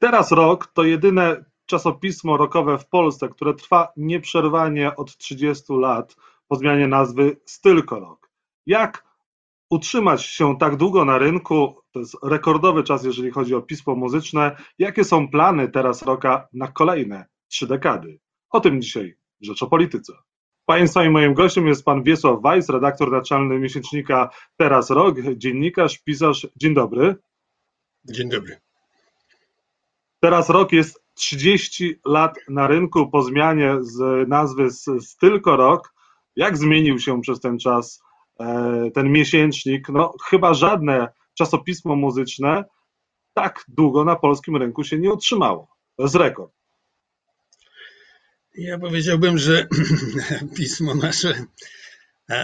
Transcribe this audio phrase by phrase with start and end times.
[0.00, 6.16] Teraz rok to jedyne czasopismo rockowe w Polsce, które trwa nieprzerwanie od 30 lat
[6.48, 8.30] po zmianie nazwy Stylko Rock.
[8.66, 9.04] Jak
[9.70, 11.74] utrzymać się tak długo na rynku?
[11.92, 14.56] To jest rekordowy czas, jeżeli chodzi o pismo muzyczne.
[14.78, 18.20] Jakie są plany teraz roka na kolejne trzy dekady?
[18.50, 20.12] O tym dzisiaj Rzecz o Polityce.
[20.64, 26.46] Państwa i moim gościem jest pan Wiesław Weiss, redaktor naczelny miesięcznika Teraz Rok, dziennikarz, pisarz.
[26.56, 27.16] Dzień dobry.
[28.04, 28.69] Dzień dobry.
[30.20, 35.94] Teraz rok jest 30 lat na rynku po zmianie z nazwy z Tylko Rok.
[36.36, 38.02] Jak zmienił się przez ten czas
[38.40, 39.88] e, ten miesięcznik?
[39.88, 42.64] No, chyba żadne czasopismo muzyczne
[43.34, 45.68] tak długo na polskim rynku się nie utrzymało.
[45.96, 46.52] To jest rekord.
[48.54, 49.68] Ja powiedziałbym, że
[50.56, 51.46] pismo nasze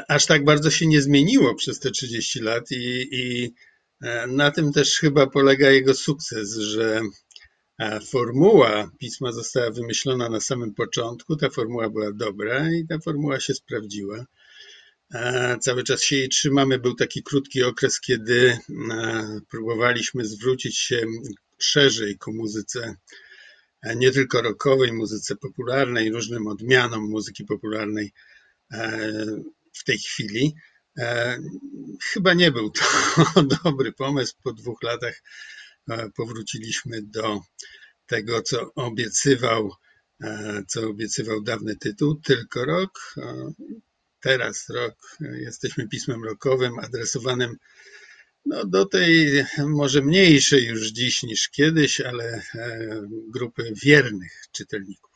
[0.08, 3.54] aż tak bardzo się nie zmieniło przez te 30 lat i, i
[4.02, 7.00] e, na tym też chyba polega jego sukces, że
[8.06, 11.36] formuła pisma została wymyślona na samym początku.
[11.36, 14.26] Ta formuła była dobra i ta formuła się sprawdziła.
[15.60, 16.78] Cały czas się jej trzymamy.
[16.78, 18.58] Był taki krótki okres, kiedy
[19.50, 21.06] próbowaliśmy zwrócić się
[21.58, 22.96] szerzej ku muzyce,
[23.96, 28.12] nie tylko rockowej, muzyce popularnej, różnym odmianom muzyki popularnej
[29.72, 30.54] w tej chwili.
[32.02, 32.84] Chyba nie był to
[33.64, 34.34] dobry pomysł.
[34.42, 35.55] Po dwóch latach E,
[36.16, 37.40] powróciliśmy do
[38.06, 39.72] tego, co obiecywał,
[40.22, 43.14] e, co obiecywał dawny tytuł, tylko rok.
[43.16, 43.52] E,
[44.20, 47.56] teraz rok, jesteśmy pismem rokowym adresowanym
[48.46, 52.42] no, do tej może mniejszej już dziś niż kiedyś, ale
[53.28, 55.06] grupy wiernych czytelników.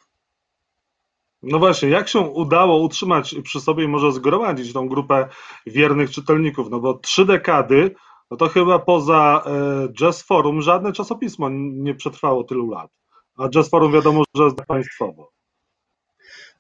[1.42, 5.28] No właśnie, jak się udało utrzymać przy sobie może zgromadzić tą grupę
[5.66, 6.70] wiernych czytelników?
[6.70, 7.94] No bo trzy dekady
[8.30, 12.90] no to chyba poza e, Jazz Forum żadne czasopismo nie przetrwało tylu lat.
[13.36, 15.32] A Jazz Forum wiadomo, że jest państwowo.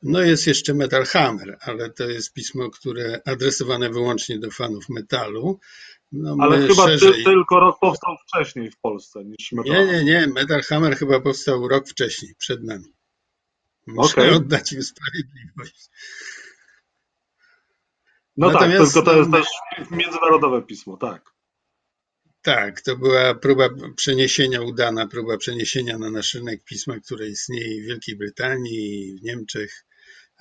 [0.02, 5.58] No jest jeszcze Metal Hammer, ale to jest pismo, które adresowane wyłącznie do fanów metalu.
[6.12, 7.24] No ale chyba szerzej...
[7.24, 10.26] tylko rok powstał wcześniej w Polsce niż Metal Nie, nie, nie.
[10.26, 12.94] Metal Hammer chyba powstał rok wcześniej, przed nami.
[13.86, 14.34] Muszę okay.
[14.34, 15.90] oddać im sprawiedliwość.
[18.36, 19.48] No tak, Natomiast, tak, tylko to jest no, też
[19.90, 21.29] międzynarodowe pismo, tak.
[22.42, 27.86] Tak, to była próba przeniesienia, udana próba przeniesienia na nasz rynek pisma, które istnieje w
[27.86, 29.86] Wielkiej Brytanii w Niemczech,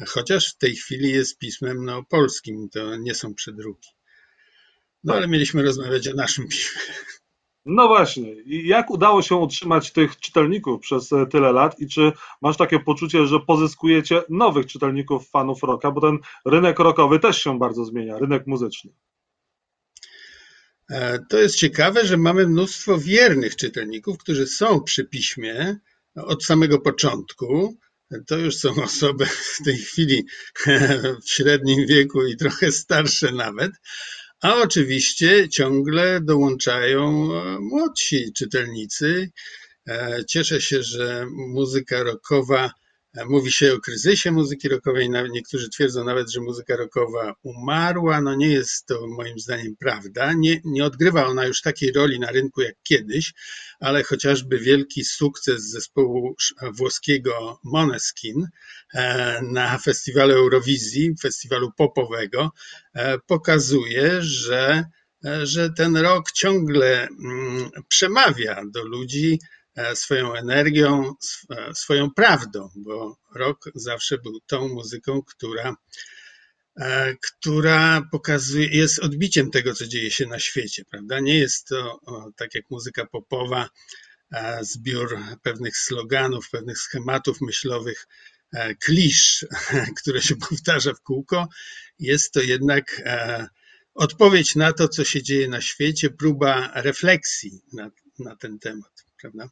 [0.07, 3.89] chociaż w tej chwili jest pismem no, polskim, to nie są przedruki.
[5.03, 6.81] No ale mieliśmy rozmawiać o naszym piśmie.
[7.65, 8.33] No właśnie.
[8.33, 12.11] I jak udało się utrzymać tych czytelników przez e, tyle lat i czy
[12.41, 17.59] masz takie poczucie, że pozyskujecie nowych czytelników, fanów rocka, bo ten rynek rockowy też się
[17.59, 18.91] bardzo zmienia, rynek muzyczny.
[20.89, 25.77] E, to jest ciekawe, że mamy mnóstwo wiernych czytelników, którzy są przy piśmie
[26.15, 27.77] od samego początku.
[28.27, 30.25] To już są osoby w tej chwili
[31.25, 33.71] w średnim wieku i trochę starsze nawet.
[34.41, 39.31] A oczywiście ciągle dołączają e, młodsi czytelnicy.
[39.87, 42.71] E, cieszę się, że muzyka rockowa
[43.15, 45.09] Mówi się o kryzysie muzyki rockowej.
[45.31, 48.21] Niektórzy twierdzą nawet, że muzyka rockowa umarła.
[48.21, 50.33] No nie jest to moim zdaniem prawda.
[50.33, 53.33] Nie, nie odgrywa ona już takiej roli na rynku jak kiedyś,
[53.79, 56.35] ale chociażby wielki sukces zespołu
[56.73, 58.47] włoskiego Moneskin
[58.93, 62.51] e, na festiwalu Eurowizji, festiwalu popowego,
[62.93, 64.83] e, pokazuje, że,
[65.25, 69.58] e, że ten rok ciągle mm, przemawia do ludzi E,
[69.95, 71.13] swoją energią,
[71.49, 75.75] e, swoją prawdą, bo rock zawsze był tą muzyką, która,
[76.79, 81.19] e, która pokazuje, jest odbiciem tego, co dzieje się na świecie, prawda?
[81.19, 81.99] Nie jest to
[82.35, 83.69] tak jak muzyka popowa,
[84.61, 88.07] zbiór pewnych sloganów, pewnych schematów myślowych,
[88.85, 89.45] klisz,
[90.01, 91.47] które się powtarza w kółko.
[91.99, 93.01] Jest to jednak
[93.93, 99.49] odpowiedź na to, co się dzieje na świecie, próba refleksji na, na ten temat, prawda?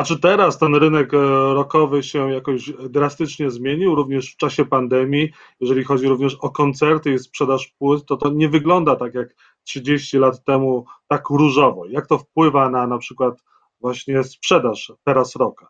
[0.00, 1.18] A czy teraz ten rynek e,
[1.54, 7.18] rokowy się jakoś drastycznie zmienił, również w czasie pandemii, jeżeli chodzi również o koncerty i
[7.18, 11.86] sprzedaż płyt, to to nie wygląda tak jak 30 lat temu, tak różowo.
[11.86, 13.34] Jak to wpływa na na przykład
[13.80, 15.68] właśnie sprzedaż teraz roka?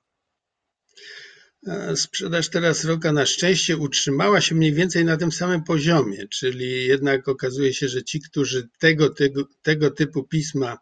[1.67, 6.87] E, sprzedaż teraz roka na szczęście utrzymała się mniej więcej na tym samym poziomie, czyli
[6.87, 10.76] jednak okazuje się, że ci, którzy tego, tego, tego typu pisma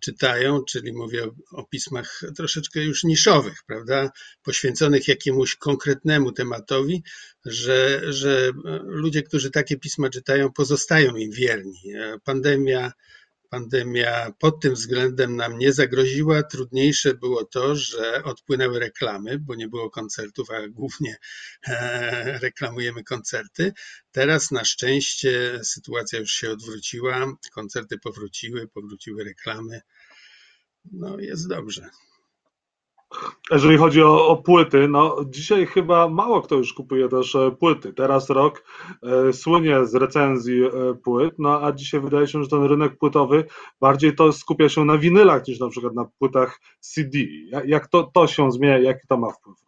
[0.00, 4.10] czytają, czyli mówię o, pismach troszeczkę już niszowych, prawda,
[4.42, 7.02] poświęconych jakiemuś konkretnemu tematowi,
[7.44, 8.52] że, że
[8.82, 11.80] ludzie, którzy takie pisma czytają, pozostają im wierni.
[11.94, 12.92] E, pandemia
[13.52, 16.42] pandemia pod tym względem nam nie zagroziła.
[16.42, 21.16] Trudniejsze było to, że odpłynęły reklamy, bo nie było koncertów, a głównie
[21.66, 23.72] e, reklamujemy koncerty.
[24.12, 29.80] Teraz na szczęście sytuacja już się odwróciła, koncerty powróciły, powróciły reklamy.
[30.92, 31.90] No jest dobrze.
[33.50, 37.92] Jeżeli chodzi o, o, płyty, no dzisiaj chyba mało kto już kupuje też e, płyty.
[37.92, 38.64] Teraz rok
[39.02, 43.44] e, słynie z recenzji e, płyt, no a dzisiaj wydaje się, że ten rynek płytowy
[43.80, 47.18] bardziej to skupia się na winylach niż na przykład na płytach CD.
[47.46, 49.61] Jak, jak to, to się zmienia, jaki to ma wpływ?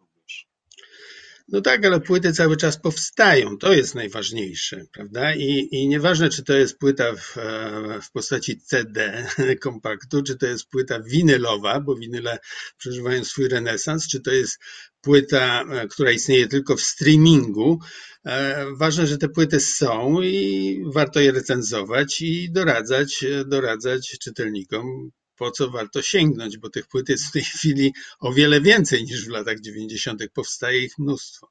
[1.47, 3.57] No tak, ale płyty cały czas powstają.
[3.57, 5.35] To jest najważniejsze, prawda?
[5.35, 9.27] I, i nieważne, czy to jest płyta w, e, w postaci CD,
[9.61, 12.39] kompaktu, czy to jest płyta winylowa, bo winyle
[12.77, 14.59] przeżywają swój renesans, czy to jest
[15.01, 17.79] płyta, e, która istnieje tylko w streamingu.
[18.25, 25.51] E, ważne, że te płyty są i warto je recenzować i doradzać, doradzać czytelnikom, po
[25.51, 29.29] co warto sięgnąć, bo tych płyt jest w tej chwili o wiele więcej niż w
[29.29, 30.23] latach 90.
[30.33, 31.47] Powstaje ich mnóstwo.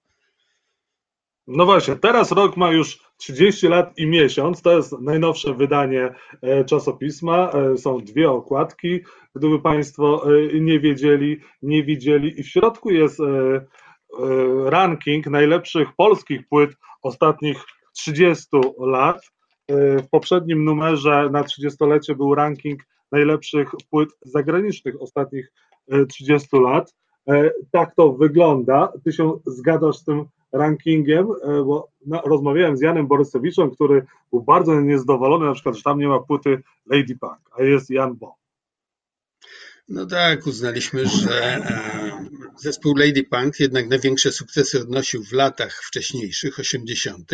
[1.47, 4.63] No właśnie, teraz rok ma już 30 lat i miesiąc.
[4.63, 7.51] To jest najnowsze wydanie e, czasopisma.
[7.51, 9.01] E, są dwie okładki,
[9.35, 12.41] gdyby Państwo e, nie wiedzieli, nie widzieli.
[12.41, 13.19] I w środku jest
[14.65, 16.71] ranking najlepszych polskich płyt
[17.03, 18.47] ostatnich 30
[18.79, 19.23] lat.
[19.69, 22.81] W poprzednim numerze na 30-lecie był ranking
[23.12, 25.53] najlepszych płyt zagranicznych ostatnich
[26.09, 26.95] 30 e, lat.
[27.29, 28.93] E, tak to wygląda.
[29.05, 31.89] Ty się zgadzasz z tym rankingiem, e, bo
[32.25, 36.62] rozmawiałem z Janem Borysowiczem, który był bardzo niezadowolony, na przykład, że tam nie ma płyty
[36.87, 38.35] Lady Punk, a jest Jan Bo.
[39.89, 41.61] No tak, uznaliśmy, że
[42.56, 47.31] zespół Lady Punk jednak największe sukcesy odnosił w latach wcześniejszych, 80.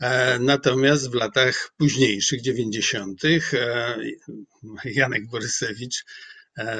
[0.00, 3.96] E, natomiast w latach późniejszych, 90., e,
[4.84, 6.04] Janek Borysewicz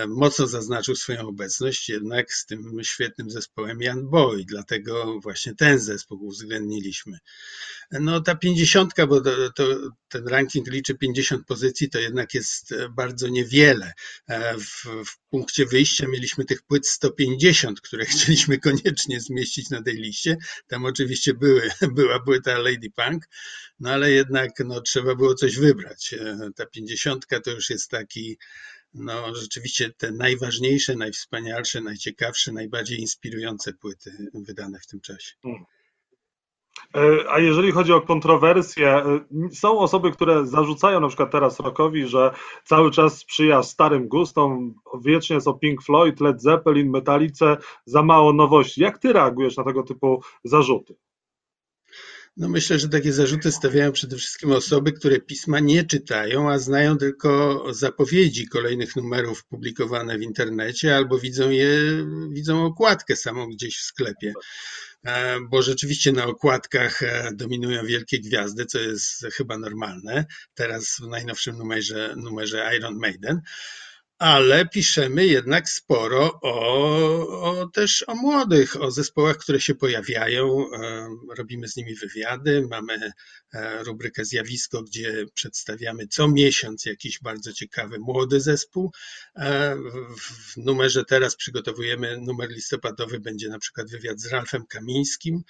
[0.08, 6.24] mocno zaznaczył swoją obecność jednak z tym świetnym zespołem Jan Boy, dlatego właśnie ten zespół
[6.24, 7.18] uwzględniliśmy.
[7.90, 9.64] No ta pięćdziesiątka, bo to, to,
[10.08, 13.92] ten ranking liczy 50 pozycji, to jednak jest e, bardzo niewiele.
[14.26, 19.94] E, w, w, punkcie wyjścia mieliśmy tych płyt 150, które chcieliśmy koniecznie zmieścić na tej
[19.94, 20.36] liście.
[20.66, 23.28] Tam oczywiście były, była płyta Lady Punk,
[23.80, 26.14] no ale jednak no, trzeba było coś wybrać.
[26.14, 28.38] E, ta pięćdziesiątka to już jest taki
[28.94, 35.34] no rzeczywiście te najważniejsze, najwspanialsze, najciekawsze, najbardziej inspirujące płyty wydane w tym czasie.
[35.42, 35.64] Hmm.
[36.94, 39.20] E, a jeżeli chodzi o kontrowersje, e,
[39.52, 42.30] są osoby, które zarzucają na przykład teraz Rockowi, że
[42.64, 44.74] cały czas sprzyja starym gustom,
[45.04, 47.56] wiecznie o Pink Floyd, Led Zeppelin, Metalice,
[47.86, 48.82] za mało nowości.
[48.82, 50.96] Jak ty reagujesz na tego typu zarzuty?
[52.38, 56.98] No myślę, że takie zarzuty stawiają przede wszystkim osoby, które pisma nie czytają, a znają
[56.98, 61.68] tylko zapowiedzi kolejnych numerów publikowane w internecie albo widzą je,
[62.30, 64.32] widzą okładkę samą gdzieś w sklepie.
[65.06, 70.24] E, bo rzeczywiście na okładkach e, dominują wielkie gwiazdy, co jest chyba normalne.
[70.54, 73.40] Teraz w najnowszym numerze, numerze Iron Maiden
[74.18, 76.50] ale piszemy jednak sporo o,
[77.42, 80.64] o, też o młodych, o zespołach, które się pojawiają.
[81.36, 83.12] Robimy z nimi wywiady, mamy
[83.52, 88.92] e, rubrykę Zjawisko, gdzie przedstawiamy co miesiąc jakiś bardzo ciekawy młody zespół.
[89.36, 89.76] E,
[90.20, 95.42] w numerze teraz przygotowujemy numer listopadowy, będzie na przykład wywiad z Ralfem Kamińskim.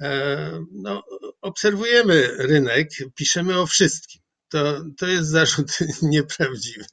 [0.00, 1.02] E, no,
[1.40, 4.20] obserwujemy rynek, piszemy o wszystkim.
[4.48, 6.84] To, to jest zarzut nieprawdziwy.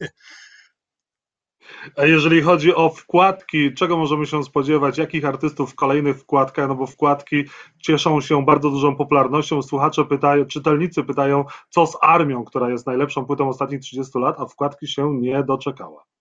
[1.97, 4.97] A jeżeli chodzi o wkładki, czego możemy się spodziewać?
[4.97, 6.67] Jakich artystów w kolejnych wkładkach?
[6.67, 7.43] No bo wkładki
[7.81, 9.61] cieszą się bardzo dużą popularnością.
[9.61, 14.45] Słuchacze pytają, czytelnicy pytają, co z armią, która jest najlepszą płytą ostatnich 30 lat, a
[14.45, 16.16] wkładki się nie doczekała.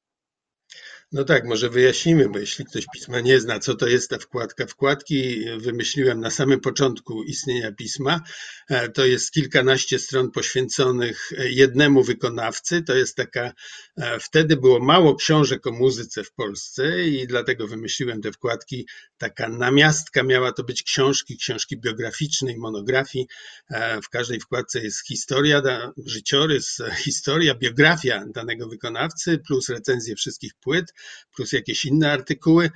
[1.13, 4.67] No tak, może wyjaśnimy, bo jeśli ktoś pisma nie zna, co to jest ta wkładka.
[4.67, 8.21] Wkładki wymyśliłem na samym początku istnienia pisma.
[8.69, 12.83] E, to jest kilkanaście stron poświęconych jednemu wykonawcy.
[12.83, 13.53] To jest taka,
[13.97, 18.87] e, wtedy było mało książek o muzyce w Polsce i dlatego wymyśliłem te wkładki.
[19.19, 23.27] Taka namiastka miała to być książki, książki biograficznej, monografii.
[23.71, 25.63] E, w każdej wkładce jest historia,
[26.07, 30.96] życiorys, historia, biografia danego wykonawcy plus recenzje wszystkich płyt
[31.37, 32.71] plus jakieś inne artykuły.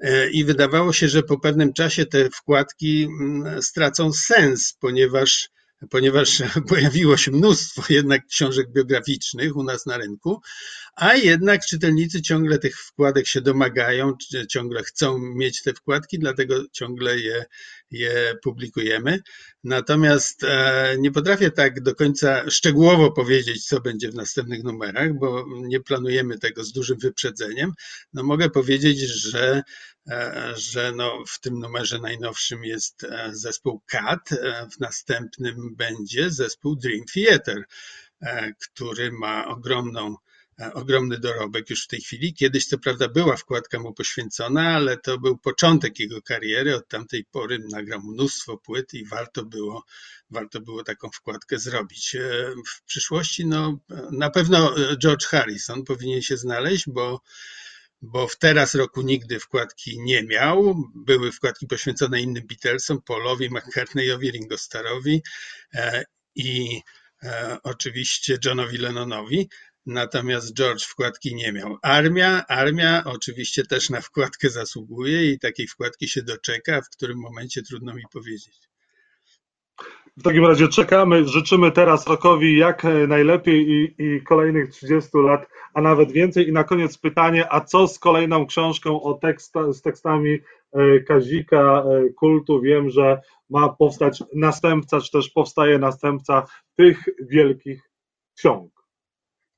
[0.00, 5.48] E, I wydawało się, że po pewnym czasie te wkładki mm, stracą sens, ponieważ,
[5.90, 10.40] ponieważ pojawiło się mnóstwo jednak książek biograficznych u nas na rynku,
[10.96, 14.12] a jednak czytelnicy ciągle tych wkładek się domagają,
[14.48, 17.44] ciągle chcą mieć te wkładki, dlatego ciągle je,
[17.90, 19.20] je publikujemy.
[19.64, 25.46] Natomiast e, nie potrafię tak do końca szczegółowo powiedzieć, co będzie w następnych numerach, bo
[25.48, 27.72] nie planujemy tego z dużym wyprzedzeniem.
[28.12, 29.62] No mogę powiedzieć, że
[30.08, 34.30] e, że no w tym numerze najnowszym jest e, zespół CAT,
[34.76, 37.64] w następnym będzie zespół Dream Theater,
[38.58, 40.16] który ma ogromną
[40.74, 42.34] ogromny dorobek już w tej chwili.
[42.34, 46.76] Kiedyś co prawda była wkładka mu poświęcona, ale to był początek jego kariery.
[46.76, 49.84] Od tamtej pory nagrał mnóstwo płyt i warto było,
[50.30, 52.14] warto było taką wkładkę zrobić.
[52.14, 52.20] E,
[52.66, 53.78] w przyszłości no,
[54.10, 57.20] na pewno George Harrison powinien się znaleźć, bo
[58.02, 60.74] bo w teraz roku nigdy wkładki nie miał.
[60.94, 65.22] Były wkładki poświęcone innym Beatlesom, Paulowi, McCartneyowi, Ringo Starrowi
[65.74, 66.80] e, i
[67.62, 69.48] oczywiście Johnowi Lennonowi,
[69.86, 71.78] natomiast George wkładki nie miał.
[71.82, 77.62] Armia, armia oczywiście też na wkładkę zasługuje i takiej wkładki się doczeka, w którym momencie
[77.62, 78.68] trudno mi powiedzieć.
[80.16, 85.80] W takim razie czekamy, życzymy teraz Rokowi jak najlepiej i, i, kolejnych 30 lat, a
[85.80, 86.48] nawet więcej.
[86.48, 90.38] I na koniec pytanie, a co z kolejną książką o teksta, z tekstami
[90.72, 92.60] e, Kazika e, Kultu?
[92.60, 97.90] Wiem, że ma powstać następca, czy też powstaje następca tych wielkich
[98.36, 98.75] ksiąg.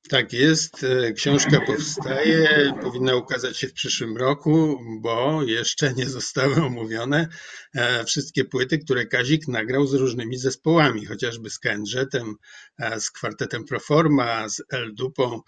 [0.08, 0.84] Tak jest.
[0.84, 7.28] E, książka powstaje, powinna ukazać się w przyszłym roku, bo jeszcze nie zostały omówione
[7.74, 12.34] e, wszystkie płyty, które Kazik nagrał z różnymi zespołami, chociażby z Kędrzetem,
[12.78, 15.40] e, z kwartetem Proforma, z El Dupą.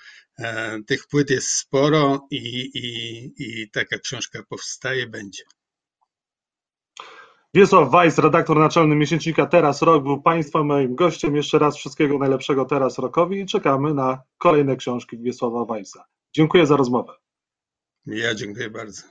[0.87, 2.37] Tych płyt jest sporo i,
[2.75, 5.43] i, i taka książka powstaje, będzie.
[7.55, 11.37] Wiesław Weiss, redaktor naczelny miesięcznika Teraz Rok, był Państwa moim gościem.
[11.37, 16.05] Jeszcze raz wszystkiego najlepszego Teraz Rokowi i czekamy na kolejne książki Wiesława Weissa.
[16.33, 17.13] Dziękuję za rozmowę.
[18.07, 19.03] Ja dziękuję bardzo.